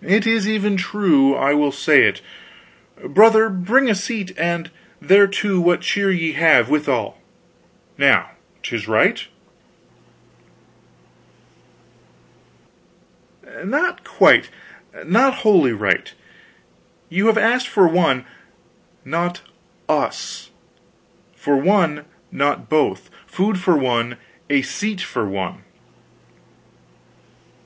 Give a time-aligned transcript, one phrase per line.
[0.00, 1.34] "It is even true.
[1.36, 2.22] I will say it.
[3.04, 4.70] Brother, bring a seat, and
[5.02, 7.18] thereto what cheer ye have, withal.
[7.98, 8.30] Now
[8.62, 9.22] 'tis right."
[13.62, 14.48] "Not quite,
[15.04, 16.14] not wholly right.
[17.10, 18.24] You have asked for one,
[19.04, 19.42] not
[19.90, 20.50] us
[21.36, 24.16] for one, not both; food for one,
[24.48, 25.64] a seat for one."